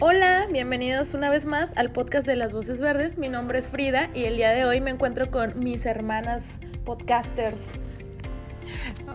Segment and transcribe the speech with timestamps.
[0.00, 3.16] Hola, bienvenidos una vez más al podcast de Las Voces Verdes.
[3.16, 7.66] Mi nombre es Frida y el día de hoy me encuentro con mis hermanas podcasters.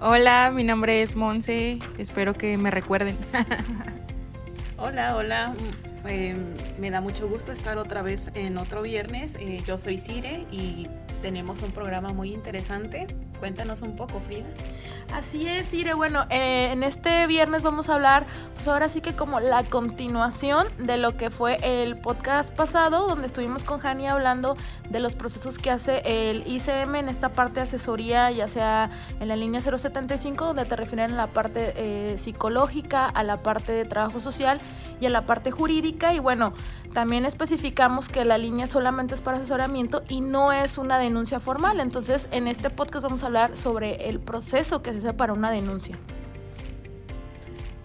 [0.01, 3.17] Hola, mi nombre es Monse, espero que me recuerden.
[4.77, 5.53] hola, hola,
[6.07, 6.33] eh,
[6.79, 9.35] me da mucho gusto estar otra vez en otro viernes.
[9.35, 10.87] Eh, yo soy Cire y
[11.21, 13.07] tenemos un programa muy interesante.
[13.39, 14.47] Cuéntanos un poco, Frida.
[15.13, 15.95] Así es, Ire.
[15.95, 20.67] Bueno, eh, en este viernes vamos a hablar, pues ahora sí que como la continuación
[20.77, 24.55] de lo que fue el podcast pasado, donde estuvimos con Hani hablando
[24.89, 29.27] de los procesos que hace el ICM en esta parte de asesoría, ya sea en
[29.27, 33.85] la línea 075, donde te refieren a la parte eh, psicológica, a la parte de
[33.85, 34.61] trabajo social
[34.99, 36.13] y a la parte jurídica.
[36.13, 36.53] Y bueno,
[36.93, 41.79] también especificamos que la línea solamente es para asesoramiento y no es una denuncia formal.
[41.79, 45.51] Entonces, en este podcast vamos a hablar sobre el proceso que se hace para una
[45.51, 45.95] denuncia.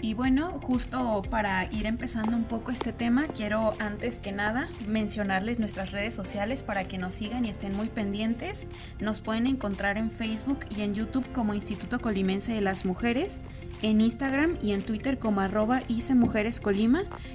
[0.04, 5.58] Y bueno, justo para ir empezando un poco este tema, quiero antes que nada mencionarles
[5.58, 8.66] nuestras redes sociales para que nos sigan y estén muy pendientes.
[9.00, 13.40] Nos pueden encontrar en Facebook y en YouTube como Instituto Colimense de las Mujeres
[13.84, 15.82] en Instagram y en Twitter como arroba
[16.14, 16.62] Mujeres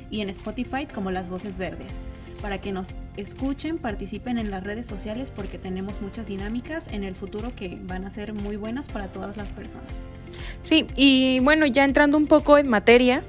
[0.09, 1.99] y en Spotify como Las Voces Verdes.
[2.41, 7.13] Para que nos escuchen, participen en las redes sociales porque tenemos muchas dinámicas en el
[7.13, 10.07] futuro que van a ser muy buenas para todas las personas.
[10.63, 13.23] Sí, y bueno, ya entrando un poco en materia,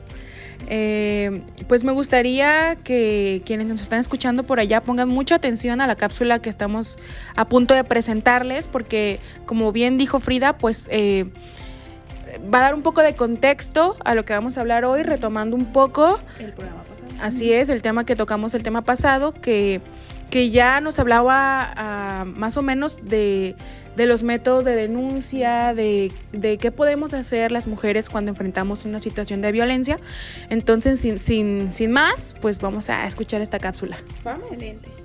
[0.69, 5.87] eh, pues me gustaría que quienes nos están escuchando por allá pongan mucha atención a
[5.87, 6.99] la cápsula que estamos
[7.37, 11.27] a punto de presentarles, porque como bien dijo Frida, pues eh,
[12.53, 15.57] va a dar un poco de contexto a lo que vamos a hablar hoy, retomando
[15.57, 16.21] un poco.
[16.39, 17.09] El programa pasado.
[17.21, 19.81] Así es, el tema que tocamos el tema pasado, que,
[20.31, 23.57] que ya nos hablaba ah, más o menos de,
[23.97, 29.43] los métodos de denuncia, de, de, qué podemos hacer las mujeres cuando enfrentamos una situación
[29.43, 29.99] de violencia.
[30.49, 33.99] Entonces, sin, sin, sin más, pues vamos a escuchar esta cápsula.
[34.25, 34.45] Vamos.
[34.51, 35.00] Excelente.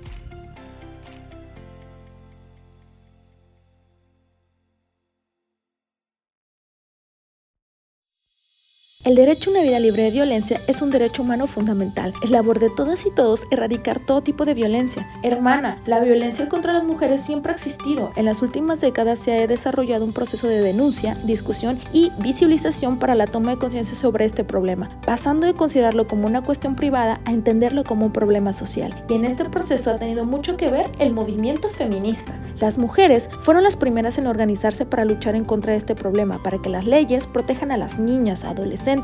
[9.06, 12.12] El derecho a una vida libre de violencia es un derecho humano fundamental.
[12.24, 15.08] Es labor de todas y todos erradicar todo tipo de violencia.
[15.22, 18.10] Hermana, la violencia contra las mujeres siempre ha existido.
[18.16, 23.14] En las últimas décadas se ha desarrollado un proceso de denuncia, discusión y visibilización para
[23.14, 27.30] la toma de conciencia sobre este problema, pasando de considerarlo como una cuestión privada a
[27.30, 28.92] entenderlo como un problema social.
[29.08, 32.36] Y en este proceso ha tenido mucho que ver el movimiento feminista.
[32.58, 36.58] Las mujeres fueron las primeras en organizarse para luchar en contra de este problema, para
[36.58, 38.95] que las leyes protejan a las niñas, adolescentes,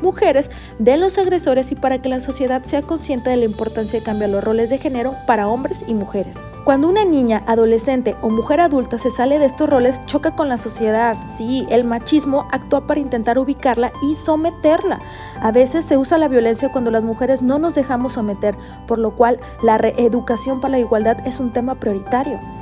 [0.00, 4.04] mujeres de los agresores y para que la sociedad sea consciente de la importancia de
[4.04, 6.36] cambiar los roles de género para hombres y mujeres.
[6.64, 10.56] Cuando una niña, adolescente o mujer adulta se sale de estos roles, choca con la
[10.56, 11.16] sociedad.
[11.36, 15.00] Sí, el machismo actúa para intentar ubicarla y someterla.
[15.40, 18.56] A veces se usa la violencia cuando las mujeres no nos dejamos someter,
[18.88, 22.55] por lo cual la reeducación para la igualdad es un tema prioritario.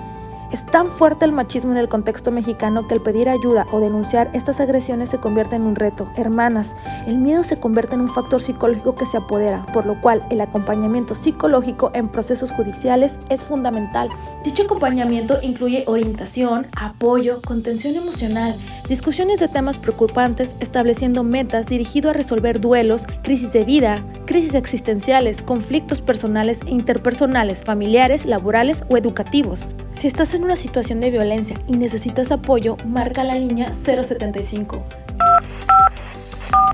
[0.55, 4.31] Es tan fuerte el machismo en el contexto mexicano que el pedir ayuda o denunciar
[4.35, 6.09] estas agresiones se convierte en un reto.
[6.17, 6.77] Hermanas,
[7.09, 10.41] el miedo se convierte en un factor psicológico que se apodera, por lo cual el
[10.41, 14.11] acompañamiento psicológico en procesos judiciales es fundamental.
[14.45, 18.55] Dicho acompañamiento incluye orientación, apoyo, contención emocional,
[18.89, 25.43] discusiones de temas preocupantes, estableciendo metas dirigido a resolver duelos, crisis de vida, crisis existenciales,
[25.43, 29.67] conflictos personales e interpersonales, familiares, laborales o educativos.
[29.95, 34.85] Si estás en una situación de violencia y necesitas apoyo, marca la línea 075.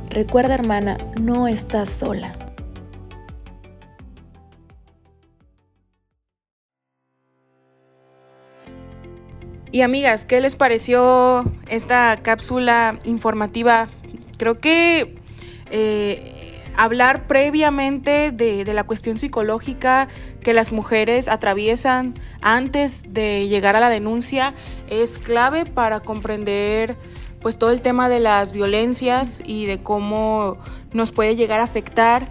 [0.08, 2.32] Recuerda hermana, no estás sola.
[9.70, 13.88] Y amigas, ¿qué les pareció esta cápsula informativa?
[14.38, 15.16] Creo que
[15.70, 16.40] eh,
[16.76, 20.08] hablar previamente de, la cuestión psicológica
[20.42, 24.54] que las mujeres atraviesan antes de llegar a la denuncia
[24.88, 26.96] es clave para comprender
[27.40, 30.58] pues todo el tema de las violencias y de cómo
[30.92, 32.28] nos puede llegar a afectar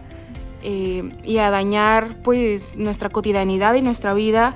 [0.62, 4.56] eh, y a dañar pues nuestra cotidianidad y nuestra vida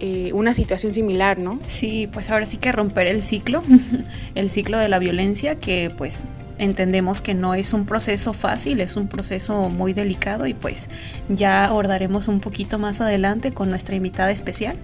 [0.00, 1.58] eh, una situación similar, ¿no?
[1.66, 3.64] Sí, pues ahora sí que romper el ciclo,
[4.36, 6.24] el ciclo de la violencia que pues
[6.58, 10.90] entendemos que no es un proceso fácil, es un proceso muy delicado y pues
[11.28, 14.78] ya abordaremos un poquito más adelante con nuestra invitada especial.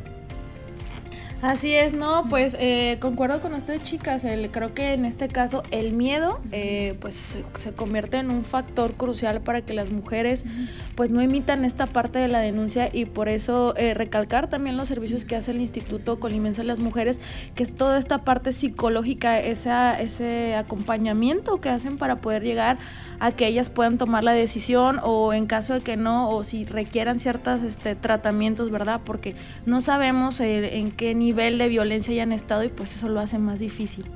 [1.45, 5.63] Así es, no, pues eh, concuerdo con ustedes chicas, el, creo que en este caso
[5.71, 10.47] el miedo eh, pues se, convierte en un factor crucial para que las mujeres
[10.95, 14.89] pues no imitan esta parte de la denuncia y por eso eh, recalcar también los
[14.89, 17.21] servicios que hace el Instituto Colimense de las Mujeres,
[17.55, 22.79] que es toda esta parte psicológica, esa, ese acompañamiento que hacen para poder llegar
[23.21, 26.65] a que ellas puedan tomar la decisión o en caso de que no, o si
[26.65, 29.03] requieran ciertos este, tratamientos, ¿verdad?
[29.05, 29.37] Porque
[29.67, 33.39] no sabemos en qué nivel nivel de violencia hayan estado y pues eso lo hace
[33.39, 34.07] más difícil.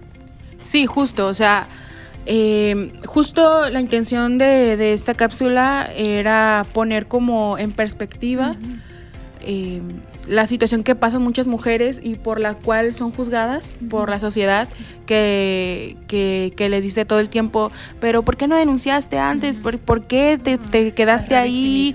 [0.62, 1.66] Sí, justo, o sea,
[2.26, 8.54] eh, justo la intención de, esta cápsula era poner como en perspectiva
[9.40, 9.82] eh,
[10.28, 14.68] la situación que pasan muchas mujeres y por la cual son juzgadas por la sociedad
[15.06, 19.58] que, que, les dice todo el tiempo, pero ¿por qué no denunciaste antes?
[19.58, 21.94] ¿Por, qué te, quedaste ahí?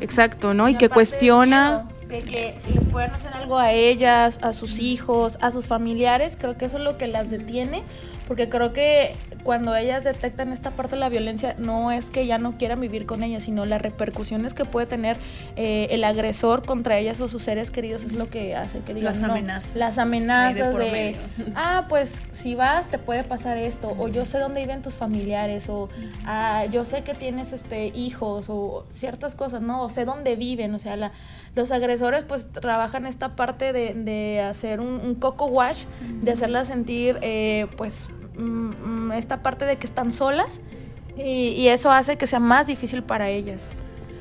[0.00, 0.68] Exacto, ¿no?
[0.68, 5.50] Y, que cuestiona de que les puedan hacer algo a ellas, a sus hijos, a
[5.50, 7.82] sus familiares, creo que eso es lo que las detiene,
[8.26, 12.38] porque creo que cuando ellas detectan esta parte de la violencia, no es que ya
[12.38, 15.16] no quieran vivir con ellas, sino las repercusiones que puede tener
[15.56, 19.14] eh, el agresor contra ellas o sus seres queridos es lo que hace que digan,
[19.14, 19.76] las amenazas.
[19.76, 21.16] las amenazas de,
[21.54, 25.68] ah, pues si vas te puede pasar esto, o yo sé dónde viven tus familiares,
[25.68, 25.88] o
[26.24, 29.82] ah, yo sé que tienes este hijos, o ciertas cosas, ¿no?
[29.82, 31.12] O sé dónde viven, o sea, la,
[31.54, 35.84] los agresores pues trabajan esta parte de, de hacer un, coco wash,
[36.22, 40.60] de hacerlas sentir eh, pues mm, esta parte de que están solas
[41.16, 43.68] y, y, eso hace que sea más difícil para ellas.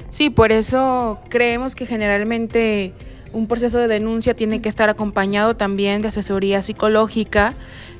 [0.10, 2.94] Sí, por eso creemos que generalmente
[3.34, 7.54] un proceso de denuncia tiene que estar acompañado también de asesoría psicológica.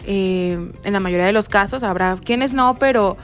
[0.06, 3.18] Eh, en la mayoría de los casos habrá quienes no, pero,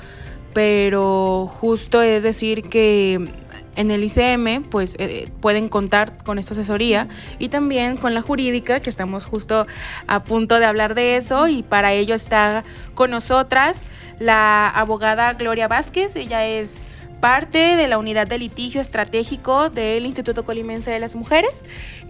[0.53, 3.29] pero justo es decir que
[3.75, 7.07] en el ICM pues eh, pueden contar con esta asesoría
[7.39, 9.67] y también con la jurídica que estamos justo
[10.07, 13.85] a punto de hablar de eso y para ello está con nosotras
[14.19, 16.85] la abogada Gloria Vázquez, ella es
[17.19, 21.63] parte de la unidad de litigio estratégico del Instituto Colimense de las Mujeres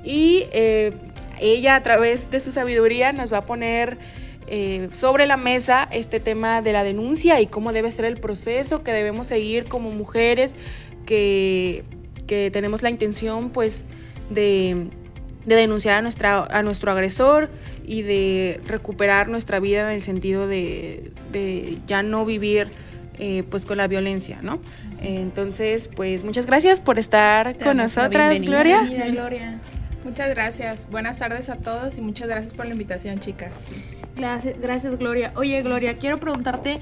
[0.03, 0.93] y eh,
[1.39, 3.97] ella a través de su sabiduría nos va a poner
[4.47, 8.83] eh, sobre la mesa este tema de la denuncia y cómo debe ser el proceso
[8.83, 10.57] que debemos seguir como mujeres
[11.05, 11.83] que,
[12.51, 13.85] tenemos la intención pues
[14.31, 14.87] de,
[15.45, 17.51] denunciar a, nuestra, a nuestro agresor
[17.85, 21.11] y de recuperar nuestra vida en el sentido de,
[21.85, 22.69] ya no vivir
[23.19, 24.59] eh, pues con la violencia, ¿no?
[25.01, 28.81] Entonces, pues muchas gracias por estar con nosotras, Gloria.
[29.11, 29.59] Gloria.
[30.03, 30.87] Muchas gracias.
[30.89, 33.67] Buenas tardes a todos y muchas gracias por la invitación, chicas.
[34.15, 35.31] Gracias, gracias Gloria.
[35.35, 36.79] Oye, Gloria, quiero preguntarte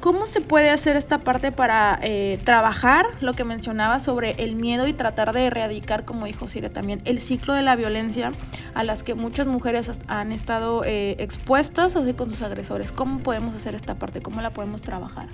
[0.00, 4.86] ¿Cómo se puede hacer esta parte para eh, trabajar lo que mencionaba sobre el miedo
[4.86, 8.32] y tratar de erradicar, como dijo Sire también, el ciclo de la violencia
[8.72, 12.92] a las que muchas mujeres han estado eh, expuestas así con sus agresores?
[12.92, 14.22] ¿Cómo podemos hacer esta parte?
[14.22, 15.26] ¿Cómo la podemos trabajar?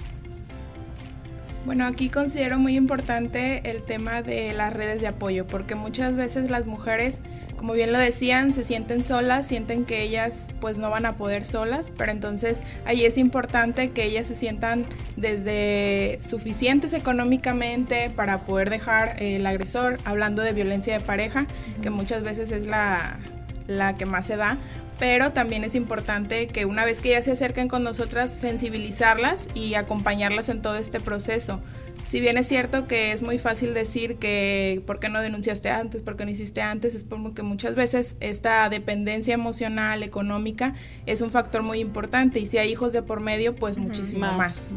[1.64, 6.50] Bueno, aquí considero muy importante el tema de las redes de apoyo, porque muchas veces
[6.50, 7.22] las mujeres,
[7.56, 11.44] como bien lo decían, se sienten solas, sienten que ellas pues no van a poder
[11.44, 14.84] solas, pero entonces ahí es importante que ellas se sientan
[15.16, 21.46] desde suficientes económicamente para poder dejar el agresor, hablando de violencia de pareja,
[21.82, 23.18] que muchas veces es la,
[23.66, 24.58] la que más se da,
[24.98, 29.74] pero también es importante que una vez que ya se acerquen con nosotras, sensibilizarlas y
[29.74, 31.60] acompañarlas en todo este proceso.
[32.06, 36.02] Si bien es cierto que es muy fácil decir que por qué no denunciaste antes,
[36.02, 40.74] por qué no hiciste antes, es porque muchas veces esta dependencia emocional, económica,
[41.06, 44.74] es un factor muy importante y si hay hijos de por medio, pues muchísimo más.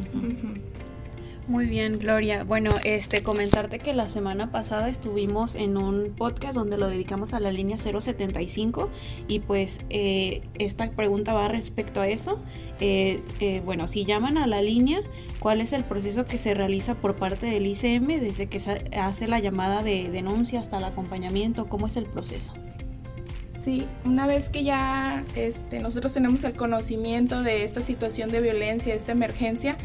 [1.50, 2.44] Muy bien, Gloria.
[2.44, 7.40] Bueno, este comentarte que la semana pasada estuvimos en un podcast donde lo dedicamos a
[7.40, 8.92] la línea 075
[9.28, 12.40] y pues eh, esta pregunta va respecto a eso.
[12.80, 15.02] Eh, eh, bueno, si llaman a la línea,
[15.40, 19.28] ¿cuál es el proceso que se realiza por parte del ICM desde que se hace
[19.28, 21.68] la llamada de denuncia hasta el acompañamiento?
[21.68, 22.54] ¿Cómo es el proceso?
[23.60, 28.94] Sí, una vez que ya este, nosotros tenemos el conocimiento de esta situación de violencia,
[28.94, 29.78] esta emergencia,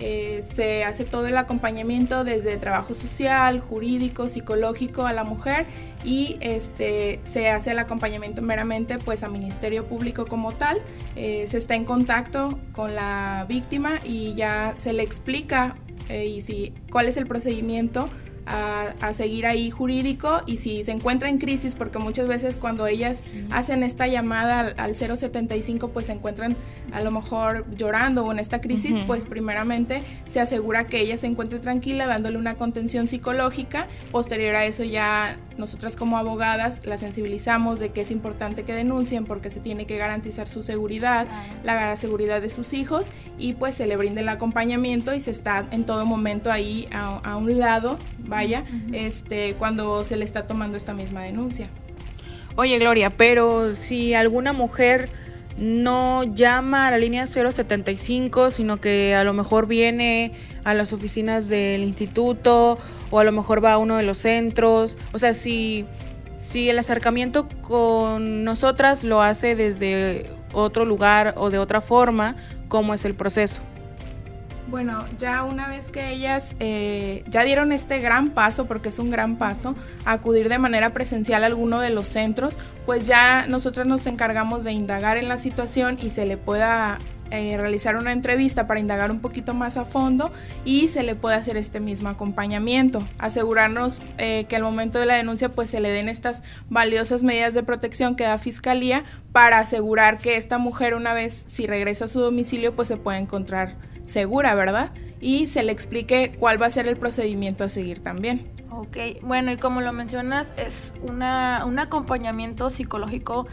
[0.00, 5.66] eh, se hace todo el acompañamiento desde trabajo social, jurídico, psicológico a la mujer
[6.04, 10.80] y este, se hace el acompañamiento meramente pues a Ministerio Público como tal.
[11.16, 15.76] Eh, se está en contacto con la víctima y ya se le explica
[16.08, 18.08] eh, y si, cuál es el procedimiento
[18.46, 23.24] a, seguir ahí jurídico y si se encuentra en crisis, porque muchas veces cuando ellas
[23.50, 26.56] hacen esta llamada al, 075 pues se encuentran
[26.92, 31.26] a lo mejor llorando o en esta crisis, pues primeramente se asegura que ella se
[31.26, 37.80] encuentre tranquila dándole una contención psicológica, posterior a eso ya nosotras como abogadas la sensibilizamos
[37.80, 41.26] de que es importante que denuncien porque se tiene que garantizar su seguridad,
[41.64, 45.66] la seguridad de sus hijos y pues se le brinde el acompañamiento y se está
[45.70, 47.98] en todo momento ahí a, un lado,
[48.30, 51.68] vaya, este, cuando se le está tomando esta misma denuncia.
[52.56, 55.10] Oye Gloria, pero si alguna mujer
[55.58, 60.32] no llama a la línea 075, sino que a lo mejor viene
[60.64, 62.78] a las oficinas del instituto
[63.10, 64.96] o a lo mejor va a uno de los centros.
[65.12, 65.84] O sea, si,
[66.38, 72.36] si el acercamiento con nosotras lo hace desde otro lugar o de otra forma,
[72.68, 73.60] ¿cómo es el proceso?
[74.70, 79.10] Bueno, ya una vez que ellas eh, ya dieron este gran paso, porque es un
[79.10, 79.74] gran paso,
[80.04, 84.70] acudir de manera presencial a alguno de los centros, pues ya nosotros nos encargamos de
[84.70, 86.98] indagar en la situación y se le pueda
[87.32, 90.30] eh, realizar una entrevista para indagar un poquito más a fondo
[90.64, 93.02] y se le puede hacer este mismo acompañamiento.
[93.18, 97.54] Asegurarnos eh, que al momento de la denuncia pues se le den estas valiosas medidas
[97.54, 102.08] de protección que da Fiscalía para asegurar que esta mujer una vez si regresa a
[102.08, 104.92] su domicilio pues se pueda encontrar segura, ¿verdad?
[105.20, 108.46] Y se le explique cuál va a ser el procedimiento a seguir también.
[108.70, 113.46] Ok, bueno y como lo mencionas es una, un acompañamiento psicológico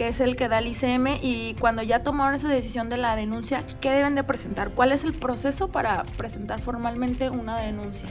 [0.00, 3.16] que es el que da el ICM, y cuando ya tomaron esa decisión de la
[3.16, 4.70] denuncia, ¿qué deben de presentar?
[4.70, 8.08] ¿Cuál es el proceso para presentar formalmente una denuncia?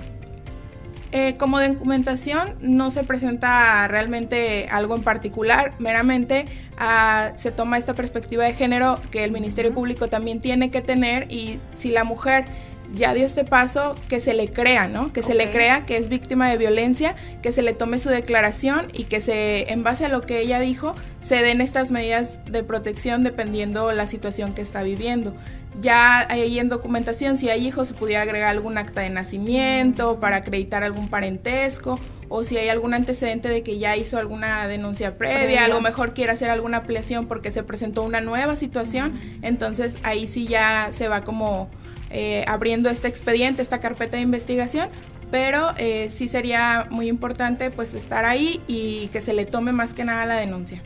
[1.12, 6.46] Eh, como documentación no se presenta realmente algo en particular, meramente
[6.78, 11.32] ah, se toma esta perspectiva de género que el Ministerio Público también tiene que tener
[11.32, 12.46] y si la mujer
[12.94, 15.14] ya dio este paso, que se le crea, ¿no?
[15.14, 18.88] Que se le crea que es víctima de violencia, que se le tome su declaración
[18.94, 22.64] y que se, en base a lo que ella dijo, se den estas medidas de
[22.64, 25.36] protección dependiendo la situación que está viviendo.
[25.82, 30.38] Ya ahí en documentación, si hay hijos, se pudiera agregar algún acta de nacimiento para
[30.38, 35.66] acreditar algún parentesco o si hay algún antecedente de que ya hizo alguna denuncia previa,
[35.66, 40.28] a lo mejor quiere hacer alguna ampliación porque se presentó una nueva situación, entonces ahí
[40.28, 41.70] sí ya se va como
[42.12, 44.90] eh, abriendo este expediente, esta carpeta de investigación,
[45.32, 49.94] pero eh, sí sería muy importante pues estar ahí y que se le tome más
[49.94, 50.82] que nada la denuncia.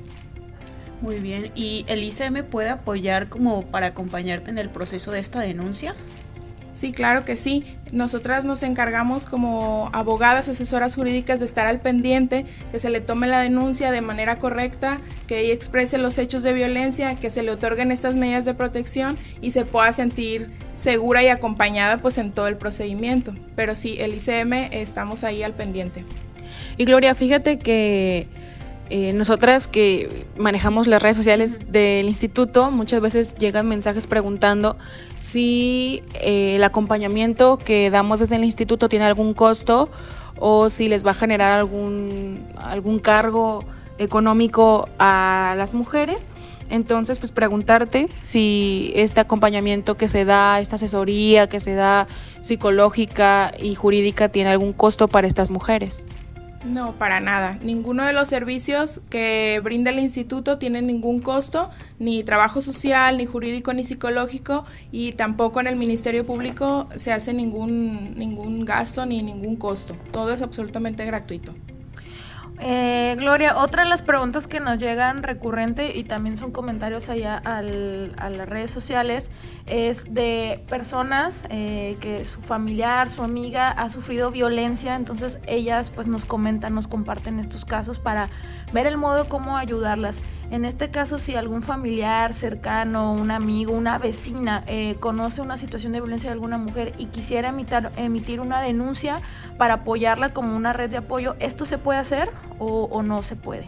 [1.04, 5.42] Muy bien, ¿y el ICM puede apoyar como para acompañarte en el proceso de esta
[5.42, 5.96] denuncia?
[6.72, 7.66] Sí, claro que sí.
[7.92, 13.28] Nosotras nos encargamos como abogadas, asesoras jurídicas de estar al pendiente, que se le tome
[13.28, 17.52] la denuncia de manera correcta, que ella exprese los hechos de violencia, que se le
[17.52, 22.48] otorguen estas medidas de protección y se pueda sentir segura y acompañada pues en todo
[22.48, 23.36] el procedimiento.
[23.58, 26.06] Pero sí, el ICM estamos ahí al pendiente.
[26.78, 28.26] Y Gloria, fíjate que
[28.90, 34.76] eh, nosotras que manejamos las redes sociales del instituto, muchas veces llegan mensajes preguntando
[35.20, 39.90] si eh, el acompañamiento que damos desde el instituto tiene algún costo
[40.38, 43.64] o si les va a generar algún, algún cargo
[43.98, 46.28] económico a las mujeres.
[46.70, 52.08] Entonces, pues preguntarte si este acompañamiento que se da, esta asesoría que se da
[52.42, 56.08] psicológica y jurídica tiene algún costo para estas mujeres.
[56.66, 57.58] No, para nada.
[57.62, 63.26] Ninguno de los servicios que brinda el instituto tiene ningún costo, ni trabajo social, ni
[63.26, 69.22] jurídico, ni psicológico, y tampoco en el Ministerio Público se hace ningún, ningún gasto ni
[69.22, 69.96] ningún costo.
[70.12, 71.54] Todo es absolutamente gratuito.
[72.60, 77.36] Eh, Gloria, otra de las preguntas que nos llegan recurrente y también son comentarios allá
[77.38, 79.32] al, a las redes sociales
[79.66, 86.08] es de personas eh, que su familiar, su amiga ha sufrido violencia, entonces ellas pues
[86.08, 88.30] nos comentan, nos comparten estos casos para
[88.72, 90.22] ver el modo cómo ayudarlas.
[90.54, 95.94] En este caso, si algún familiar cercano, un amigo, una vecina eh, conoce una situación
[95.94, 99.20] de violencia de alguna mujer y quisiera emitar, emitir una denuncia
[99.58, 102.30] para apoyarla como una red de apoyo, ¿esto se puede hacer
[102.60, 103.66] o, no se puede?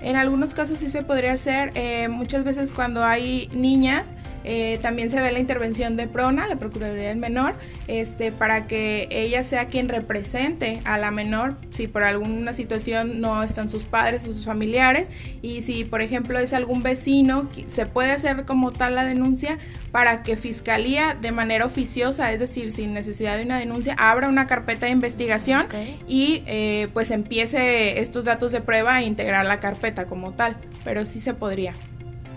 [0.00, 1.70] En algunos casos sí se podría hacer.
[1.76, 6.56] Eh, muchas veces cuando hay niñas, eh, también se ve la intervención de PRONA, la
[6.56, 7.56] Procuraduría del Menor,
[7.88, 13.42] este, para que ella sea quien represente a la menor si por alguna situación no
[13.42, 15.10] están sus padres o sus familiares.
[15.42, 19.58] Y si, por ejemplo, es algún vecino, se puede hacer como tal la denuncia
[19.92, 24.46] para que Fiscalía de manera oficiosa, es decir, sin necesidad de una denuncia, abra una
[24.46, 25.66] carpeta de investigación
[26.06, 31.04] y eh, pues empiece estos datos de prueba a integrar la carpeta como tal, pero
[31.04, 31.74] sí se podría.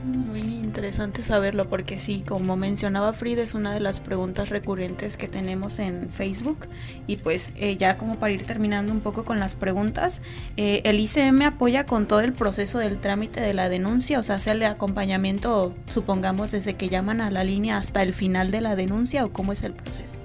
[0.04, 5.30] Muy interesante saberlo porque sí, como mencionaba Frida, es una de las preguntas recurrentes que
[5.30, 6.68] tenemos en Facebook
[7.08, 10.22] y pues eh, ya como para ir terminando un poco con las preguntas,
[10.58, 14.36] eh, el ICM apoya con todo el proceso del trámite de la denuncia, o sea,
[14.36, 18.76] hace el acompañamiento, supongamos, desde que llaman a la línea hasta el final de la
[18.76, 20.18] denuncia o cómo es el proceso.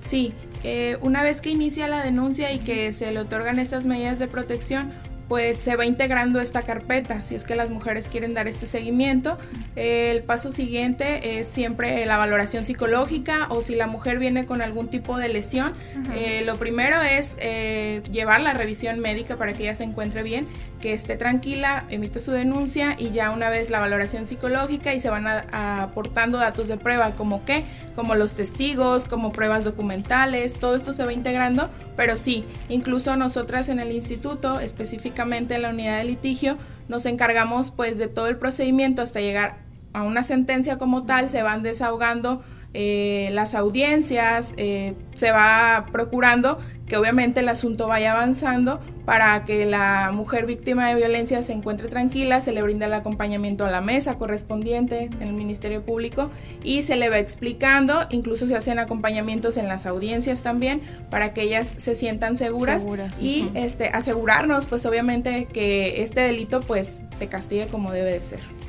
[0.00, 0.32] Sí,
[0.64, 4.28] eh, una vez que inicia la denuncia y que se le otorgan estas medidas de
[4.28, 4.90] protección,
[5.30, 9.38] pues se va integrando esta carpeta, si es que las mujeres quieren dar este seguimiento.
[9.76, 14.88] El paso siguiente es siempre la valoración psicológica o si la mujer viene con algún
[14.88, 15.72] tipo de lesión,
[16.16, 20.48] eh, lo primero es eh, llevar la revisión médica para que ella se encuentre bien,
[20.80, 25.10] que esté tranquila, emite su denuncia y ya una vez la valoración psicológica y se
[25.10, 30.92] van aportando datos de prueba como qué, como los testigos, como pruebas documentales, todo esto
[30.92, 36.04] se va integrando, pero sí, incluso nosotras en el instituto, específicamente en la unidad de
[36.04, 36.56] litigio,
[36.88, 39.58] nos encargamos pues de todo el procedimiento hasta llegar
[39.92, 46.58] a una sentencia como tal, se van desahogando eh, las audiencias, eh, se va procurando
[46.86, 51.88] que obviamente el asunto vaya avanzando para que la mujer víctima de violencia se encuentre
[51.88, 56.30] tranquila, se le brinda el acompañamiento a la mesa correspondiente en el Ministerio Público
[56.62, 61.42] y se le va explicando, incluso se hacen acompañamientos en las audiencias también para que
[61.42, 62.86] ellas se sientan seguras,
[63.20, 68.59] y este, asegurarnos pues obviamente que este delito pues se castigue como debe de ser.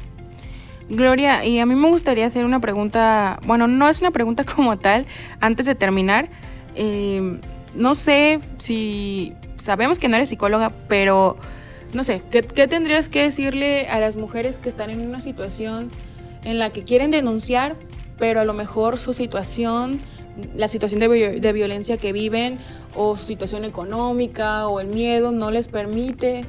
[0.91, 4.77] Gloria, y a mí me gustaría hacer una pregunta, bueno, no es una pregunta como
[4.77, 5.05] tal,
[5.39, 6.27] antes de terminar.
[6.75, 7.39] Eh,
[7.75, 11.37] no sé si sabemos que no eres psicóloga, pero
[11.93, 15.89] no sé, ¿qué, tendrías que decirle a las mujeres que están en una situación
[16.43, 17.77] en la que quieren denunciar,
[18.19, 20.01] pero a lo mejor su situación,
[20.57, 22.59] la situación de, violencia que viven,
[22.97, 26.43] o su situación económica, o el miedo, no les permite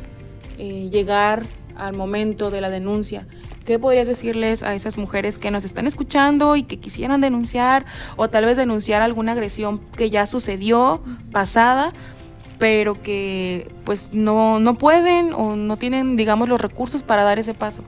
[0.58, 1.44] eh, llegar
[1.76, 3.28] al momento de la denuncia?
[3.64, 7.84] ¿Qué podrías decirles a esas mujeres que nos están escuchando y que quisieran denunciar
[8.16, 11.00] o tal vez denunciar alguna agresión que ya sucedió,
[11.30, 11.92] pasada,
[12.58, 17.54] pero que pues no, no pueden o no tienen, digamos, los recursos para dar ese
[17.54, 17.84] paso?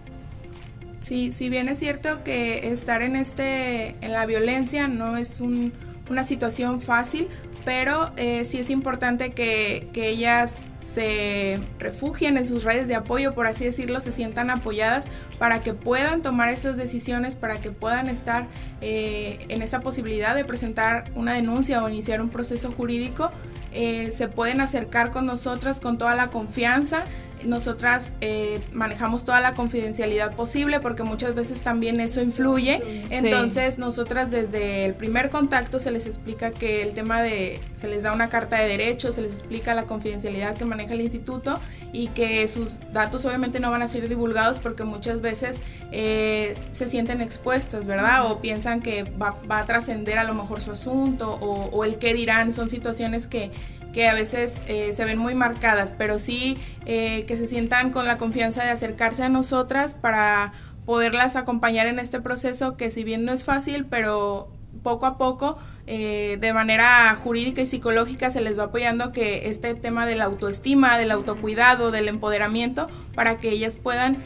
[1.01, 6.25] Sí, si bien es cierto que estar en este, en la violencia no es una
[6.25, 7.29] situación fácil,
[7.65, 13.33] pero eh, sí es importante que, que, ellas se refugien en sus redes de apoyo,
[13.35, 15.07] por así decirlo, se sientan apoyadas
[15.39, 18.47] para que puedan tomar esas decisiones, para que puedan estar
[18.83, 23.33] eh, en esa posibilidad de presentar una denuncia o iniciar un proceso jurídico.
[23.73, 27.07] Eh, se pueden acercar con nosotras con toda la confianza
[27.45, 32.83] nosotras eh, manejamos toda la confidencialidad posible porque muchas veces también eso influye.
[33.11, 38.03] Entonces, nosotras desde el primer contacto se les explica que el tema de, se les
[38.03, 41.61] da una carta de derechos, se les explica la confidencialidad que maneja el instituto
[41.93, 45.61] y que sus datos obviamente no van a ser divulgados porque muchas veces
[45.93, 48.31] eh, se sienten expuestas, ¿verdad?
[48.31, 52.15] O piensan que va, a trascender a lo mejor su asunto o, o el qué
[52.15, 52.53] dirán.
[52.53, 53.51] Son situaciones que
[53.95, 58.07] que a veces eh, se ven muy marcadas, pero sí eh, que se sientan con
[58.07, 60.53] la confianza de acercarse a nosotras para
[60.85, 64.49] poderlas acompañar en este proceso que si bien no es fácil, pero
[64.83, 69.75] poco a poco, eh, de manera jurídica y psicológica, se les va apoyando que este
[69.75, 74.19] tema de la autoestima, del autocuidado, del empoderamiento, para que ellas puedan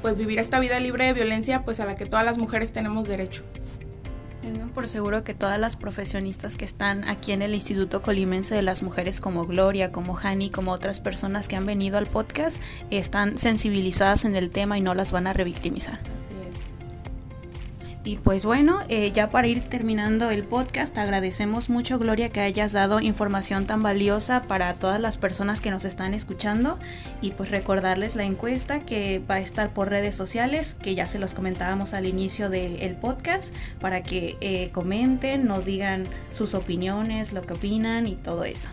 [0.00, 3.08] pues vivir esta vida libre de violencia, pues a la que todas las mujeres tenemos
[3.08, 3.42] derecho.
[4.46, 8.62] Tengo por seguro que todas las profesionistas que están aquí en el Instituto Colimense de
[8.62, 13.38] las Mujeres como Gloria, como Hani, como otras personas que han venido al podcast, están
[13.38, 15.98] sensibilizadas en el tema y no las van a revictimizar.
[18.06, 22.70] Y pues bueno, eh, ya para ir terminando el podcast, agradecemos mucho Gloria que hayas
[22.70, 26.78] dado información tan valiosa para todas las personas que nos están escuchando
[27.20, 31.18] y pues recordarles la encuesta que va a estar por redes sociales, que ya se
[31.18, 37.42] los comentábamos al inicio del podcast, para que eh, comenten, nos digan sus opiniones, lo
[37.42, 38.68] que opinan y todo eso.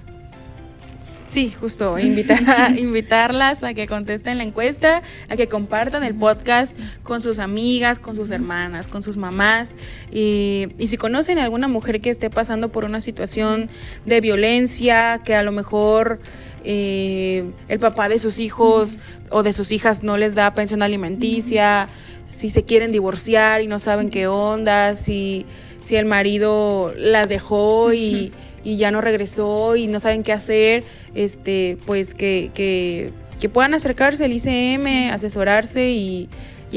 [1.33, 2.43] Sí, justo, invitar,
[2.77, 8.15] invitarlas a que contesten la encuesta, a que compartan el podcast con sus amigas, con
[8.15, 9.75] sus hermanas, con sus mamás.
[10.11, 13.71] Y, si conocen a alguna mujer que esté pasando por una situación
[14.05, 16.19] de violencia, que a lo mejor
[16.65, 18.99] eh, el papá de sus hijos
[19.31, 21.89] o de sus hijas no les da pensión alimenticia,
[22.25, 25.47] si se quieren divorciar y no saben qué onda, si,
[25.81, 28.31] si el marido las dejó y,
[28.63, 30.83] y ya no regresó y no saben qué hacer
[31.15, 33.11] este, pues que, que,
[33.49, 36.29] puedan acercarse al ICM, asesorarse y,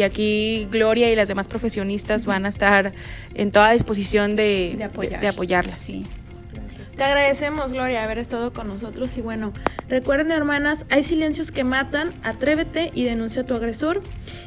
[0.04, 2.92] aquí Gloria y las demás profesionistas van a estar
[3.34, 5.92] en toda disposición de, de, apoyarlas.
[6.96, 9.16] Te agradecemos, Gloria, haber estado con nosotros.
[9.18, 9.52] Y bueno,
[9.86, 12.14] recuerden, hermanas, hay silencios que matan.
[12.24, 14.02] Atrévete y denuncia a tu agresor.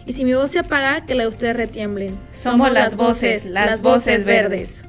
[0.07, 2.19] Y si mi voz se apaga, que la de ustedes retiemblen.
[2.31, 4.88] Somos las voces, las voces verdes.